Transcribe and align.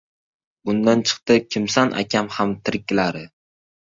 Bundan 0.69 1.03
chiqdi 1.11 1.37
Kimsan 1.55 1.93
akam 2.03 2.33
ham 2.39 2.57
tiriklar. 2.67 3.21